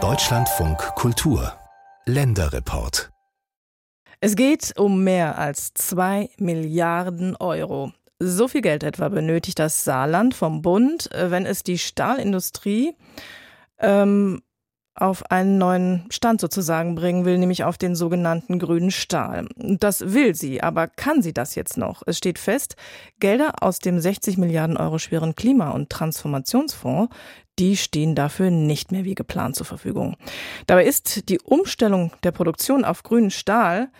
[0.00, 1.52] Deutschlandfunk Kultur
[2.04, 3.10] Länderreport
[4.20, 7.92] es geht um mehr als zwei Milliarden Euro.
[8.20, 12.94] So viel Geld etwa benötigt das Saarland vom Bund, wenn es die Stahlindustrie
[13.78, 14.42] ähm,
[15.00, 19.48] auf einen neuen Stand sozusagen bringen will, nämlich auf den sogenannten grünen Stahl.
[19.56, 22.02] Das will sie, aber kann sie das jetzt noch?
[22.06, 22.76] Es steht fest,
[23.20, 27.14] Gelder aus dem 60 Milliarden Euro schweren Klima- und Transformationsfonds,
[27.58, 30.16] die stehen dafür nicht mehr wie geplant zur Verfügung.
[30.66, 33.90] Dabei ist die Umstellung der Produktion auf grünen Stahl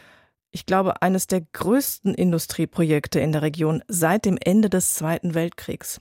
[0.50, 6.00] ich glaube, eines der größten Industrieprojekte in der Region seit dem Ende des Zweiten Weltkriegs.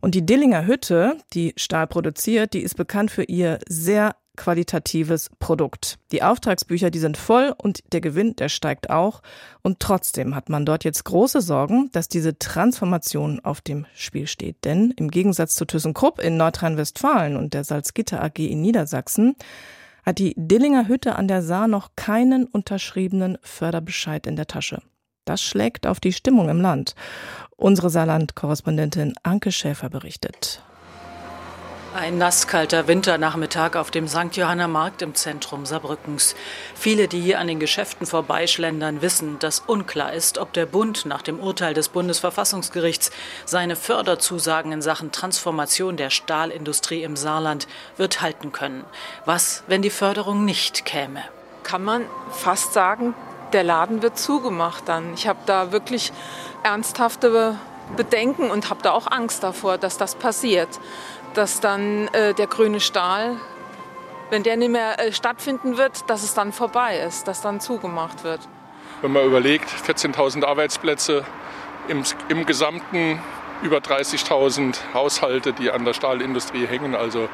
[0.00, 5.98] Und die Dillinger Hütte, die Stahl produziert, die ist bekannt für ihr sehr qualitatives Produkt.
[6.12, 9.20] Die Auftragsbücher, die sind voll und der Gewinn, der steigt auch.
[9.60, 14.64] Und trotzdem hat man dort jetzt große Sorgen, dass diese Transformation auf dem Spiel steht.
[14.64, 19.36] Denn im Gegensatz zu ThyssenKrupp in Nordrhein-Westfalen und der Salzgitter AG in Niedersachsen
[20.04, 24.80] hat die Dillinger Hütte an der Saar noch keinen unterschriebenen Förderbescheid in der Tasche.
[25.26, 26.94] Das schlägt auf die Stimmung im Land.
[27.56, 30.62] Unsere Saarland-Korrespondentin Anke Schäfer berichtet.
[31.92, 34.36] Ein nasskalter Winternachmittag auf dem St.
[34.36, 36.36] Johanner Markt im Zentrum Saarbrückens.
[36.76, 41.20] Viele, die hier an den Geschäften vorbeischlendern, wissen, dass unklar ist, ob der Bund nach
[41.20, 43.10] dem Urteil des Bundesverfassungsgerichts
[43.44, 48.84] seine Förderzusagen in Sachen Transformation der Stahlindustrie im Saarland wird halten können.
[49.24, 51.24] Was, wenn die Förderung nicht käme?
[51.64, 53.14] Kann man fast sagen,
[53.52, 55.12] der Laden wird zugemacht dann.
[55.14, 56.12] Ich habe da wirklich
[56.62, 57.32] ernsthafte
[57.96, 60.80] Bedenken und habe da auch Angst davor, dass das passiert
[61.34, 63.36] dass dann äh, der grüne Stahl,
[64.30, 68.24] wenn der nicht mehr äh, stattfinden wird, dass es dann vorbei ist, dass dann zugemacht
[68.24, 68.40] wird.
[69.02, 71.24] Wenn man überlegt, 14.000 Arbeitsplätze
[71.88, 73.20] im, im Gesamten,
[73.62, 76.94] über 30.000 Haushalte, die an der Stahlindustrie hängen.
[76.94, 77.28] Also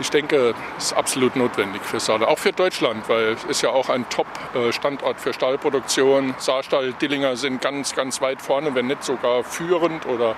[0.00, 3.70] ich denke, es ist absolut notwendig für Saarland, auch für Deutschland, weil es ist ja
[3.70, 6.34] auch ein Top-Standort für Stahlproduktion.
[6.38, 10.36] Saarstahl, Dillinger sind ganz, ganz weit vorne, wenn nicht sogar führend oder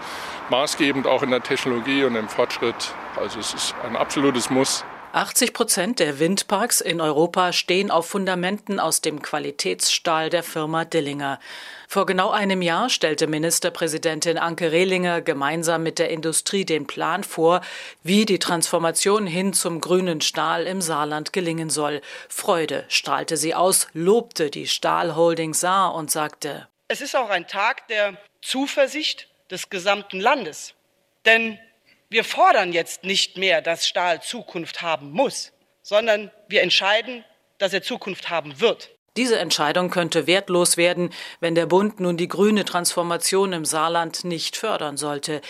[0.49, 2.95] maßgebend auch in der Technologie und im Fortschritt.
[3.17, 4.85] Also es ist ein absolutes Muss.
[5.13, 11.41] 80 Prozent der Windparks in Europa stehen auf Fundamenten aus dem Qualitätsstahl der Firma Dillinger.
[11.89, 17.61] Vor genau einem Jahr stellte Ministerpräsidentin Anke Rehlinger gemeinsam mit der Industrie den Plan vor,
[18.05, 22.03] wie die Transformation hin zum grünen Stahl im Saarland gelingen soll.
[22.29, 27.89] Freude strahlte sie aus, lobte die Stahlholding Saar und sagte, es ist auch ein Tag
[27.89, 30.75] der Zuversicht des gesamten Landes.
[31.25, 31.59] Denn
[32.11, 37.25] wir fordern jetzt nicht mehr, dass Stahl Zukunft haben muss, sondern wir entscheiden,
[37.59, 38.91] dass er Zukunft haben wird.
[39.17, 41.11] Diese Entscheidung könnte wertlos werden,
[41.41, 45.41] wenn der Bund nun die grüne Transformation im Saarland nicht fördern sollte.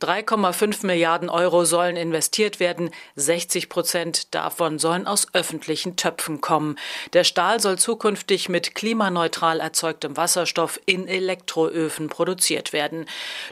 [0.00, 6.78] 3,5 Milliarden Euro sollen investiert werden, 60 Prozent davon sollen aus öffentlichen Töpfen kommen.
[7.12, 13.04] Der Stahl soll zukünftig mit klimaneutral erzeugtem Wasserstoff in Elektroöfen produziert werden.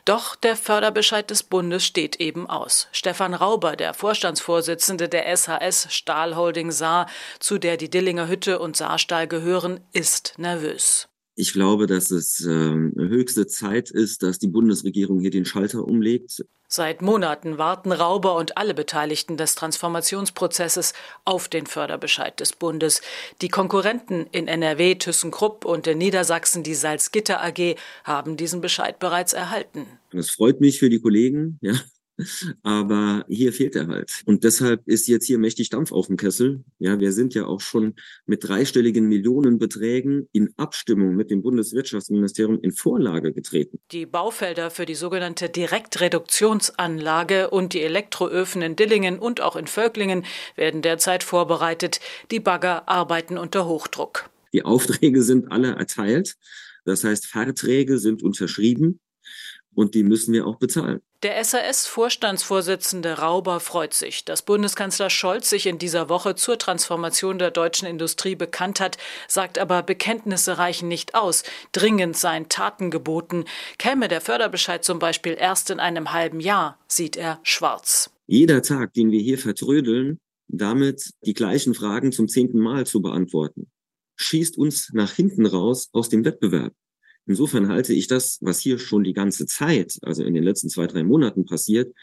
[0.07, 2.89] Doch der Förderbescheid des Bundes steht eben aus.
[2.91, 7.07] Stefan Rauber, der Vorstandsvorsitzende der SHS Stahlholding Saar,
[7.39, 11.09] zu der die Dillinger Hütte und Saarstahl gehören, hören, ist nervös.
[11.35, 16.45] Ich glaube, dass es äh, höchste Zeit ist, dass die Bundesregierung hier den Schalter umlegt.
[16.67, 20.93] Seit Monaten warten Rauber und alle Beteiligten des Transformationsprozesses
[21.25, 23.01] auf den Förderbescheid des Bundes.
[23.41, 29.33] Die Konkurrenten in NRW, ThyssenKrupp und in Niedersachsen, die Salzgitter AG, haben diesen Bescheid bereits
[29.33, 29.87] erhalten.
[30.11, 31.75] Das freut mich für die Kollegen, ja,
[32.63, 34.23] aber hier fehlt er halt.
[34.27, 36.65] Und deshalb ist jetzt hier mächtig Dampf auf dem Kessel.
[36.79, 37.95] Ja, wir sind ja auch schon
[38.27, 43.79] mit dreistelligen Millionenbeträgen in Abstimmung mit dem Bundeswirtschaftsministerium in Vorlage getreten.
[43.93, 50.25] Die Baufelder für die sogenannte Direktreduktionsanlage und die Elektroöfen in Dillingen und auch in Völklingen
[50.57, 52.01] werden derzeit vorbereitet.
[52.31, 54.31] Die Bagger arbeiten unter Hochdruck.
[54.53, 56.37] Die Aufträge sind alle erteilt.
[56.85, 59.01] Das heißt, Verträge sind unterschrieben
[59.75, 61.01] und die müssen wir auch bezahlen.
[61.25, 67.51] Der SAS-Vorstandsvorsitzende Rauber freut sich, dass Bundeskanzler Scholz sich in dieser Woche zur Transformation der
[67.51, 71.43] deutschen Industrie bekannt hat, sagt aber, Bekenntnisse reichen nicht aus.
[71.73, 73.47] Dringend seien Taten geboten.
[73.79, 78.13] Käme der Förderbescheid zum Beispiel erst in einem halben Jahr, sieht er schwarz.
[78.29, 83.67] Jeder Tag, den wir hier vertrödeln, damit die gleichen Fragen zum zehnten Mal zu beantworten,
[84.15, 86.75] schießt uns nach hinten raus aus dem Wettbewerb.
[87.29, 90.87] Insofern halte ich das, was hier schon die ganze Zeit, also in den letzten zwei,
[90.87, 91.95] drei Monaten passiert,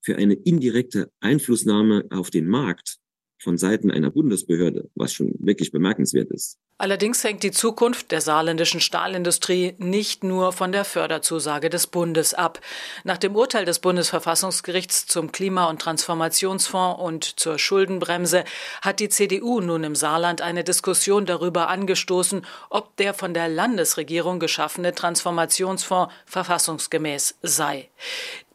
[0.00, 2.96] für eine indirekte Einflussnahme auf den Markt
[3.38, 6.58] von Seiten einer Bundesbehörde, was schon wirklich bemerkenswert ist.
[6.80, 12.58] Allerdings hängt die Zukunft der saarländischen Stahlindustrie nicht nur von der Förderzusage des Bundes ab.
[13.04, 18.44] Nach dem Urteil des Bundesverfassungsgerichts zum Klima- und Transformationsfonds und zur Schuldenbremse
[18.80, 24.40] hat die CDU nun im Saarland eine Diskussion darüber angestoßen, ob der von der Landesregierung
[24.40, 27.90] geschaffene Transformationsfonds verfassungsgemäß sei.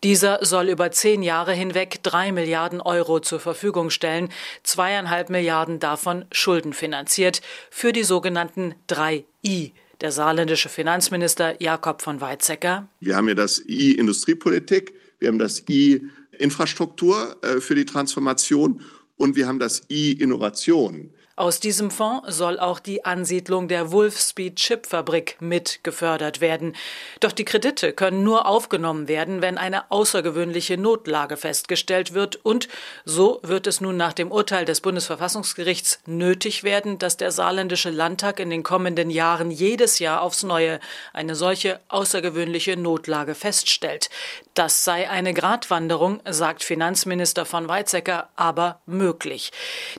[0.05, 4.29] Dieser soll über zehn Jahre hinweg drei Milliarden Euro zur Verfügung stellen,
[4.61, 7.41] zweieinhalb Milliarden davon schuldenfinanziert,
[7.71, 9.71] für die sogenannten drei I.
[10.01, 12.87] Der saarländische Finanzminister Jakob von Weizsäcker.
[12.99, 16.03] Wir haben ja das I Industriepolitik, wir haben das I
[16.37, 18.81] Infrastruktur äh, für die Transformation
[19.17, 21.09] und wir haben das I Innovation.
[21.37, 26.77] Aus diesem Fonds soll auch die Ansiedlung der Wolfspeed Chip Fabrik mit gefördert werden.
[27.19, 32.37] Doch die Kredite können nur aufgenommen werden, wenn eine außergewöhnliche Notlage festgestellt wird.
[32.37, 32.69] Und
[33.03, 38.39] so wird es nun nach dem Urteil des Bundesverfassungsgerichts nötig werden, dass der saarländische Landtag
[38.39, 40.79] in den kommenden Jahren jedes Jahr aufs Neue
[41.11, 44.09] eine solche außergewöhnliche Notlage feststellt.
[44.53, 49.51] Das sei eine Gratwanderung, sagt Finanzminister von Weizsäcker, aber möglich.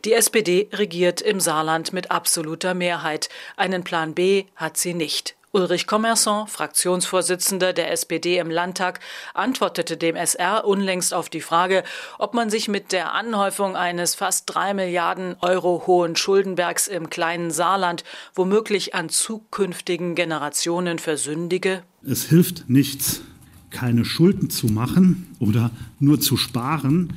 [0.07, 3.29] Die SPD regiert im Saarland mit absoluter Mehrheit.
[3.57, 5.37] Einen Plan B hat sie nicht.
[5.57, 9.01] Ulrich Commerson, Fraktionsvorsitzender der SPD im Landtag,
[9.33, 11.83] antwortete dem SR unlängst auf die Frage,
[12.19, 17.51] ob man sich mit der Anhäufung eines fast drei Milliarden Euro hohen Schuldenbergs im kleinen
[17.51, 21.83] Saarland womöglich an zukünftigen Generationen versündige.
[22.05, 23.23] Es hilft nichts,
[23.71, 27.15] keine Schulden zu machen oder nur zu sparen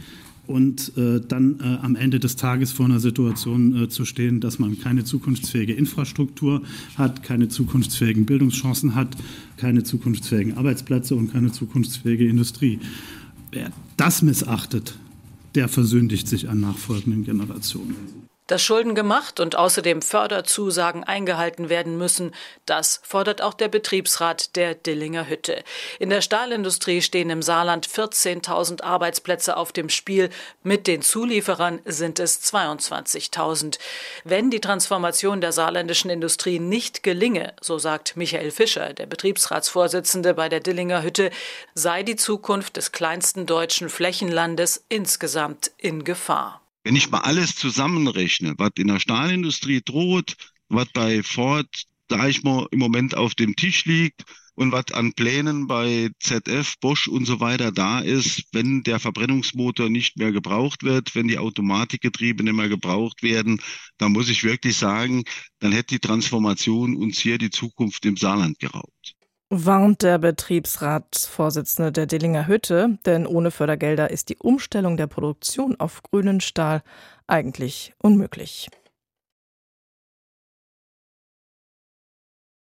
[0.49, 4.57] und äh, dann äh, am Ende des Tages vor einer Situation äh, zu stehen, dass
[4.57, 6.63] man keine zukunftsfähige Infrastruktur
[6.97, 9.15] hat, keine zukunftsfähigen Bildungschancen hat,
[9.57, 12.79] keine zukunftsfähigen Arbeitsplätze und keine zukunftsfähige Industrie.
[13.51, 14.97] Wer das missachtet,
[15.53, 18.28] der versündigt sich an nachfolgenden Generationen.
[18.49, 22.33] Dass Schulden gemacht und außerdem Förderzusagen eingehalten werden müssen,
[22.65, 25.63] das fordert auch der Betriebsrat der Dillinger Hütte.
[25.99, 30.31] In der Stahlindustrie stehen im Saarland 14.000 Arbeitsplätze auf dem Spiel.
[30.63, 33.77] Mit den Zulieferern sind es 22.000.
[34.23, 40.49] Wenn die Transformation der saarländischen Industrie nicht gelinge, so sagt Michael Fischer, der Betriebsratsvorsitzende bei
[40.49, 41.29] der Dillinger Hütte,
[41.75, 46.63] sei die Zukunft des kleinsten deutschen Flächenlandes insgesamt in Gefahr.
[46.83, 50.35] Wenn ich mal alles zusammenrechne, was in der Stahlindustrie droht,
[50.69, 51.67] was bei Ford,
[52.07, 54.23] da ich mal im Moment auf dem Tisch liegt
[54.55, 59.89] und was an Plänen bei ZF, Bosch und so weiter da ist, wenn der Verbrennungsmotor
[59.89, 63.61] nicht mehr gebraucht wird, wenn die Automatikgetriebe nicht mehr gebraucht werden,
[63.97, 65.23] dann muss ich wirklich sagen,
[65.59, 69.18] dann hätte die Transformation uns hier die Zukunft im Saarland geraubt
[69.49, 76.03] warnt der Betriebsratsvorsitzende der Dillinger Hütte, denn ohne Fördergelder ist die Umstellung der Produktion auf
[76.03, 76.83] grünen Stahl
[77.25, 78.69] eigentlich unmöglich.